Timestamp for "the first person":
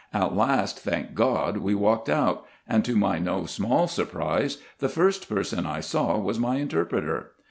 4.79-5.67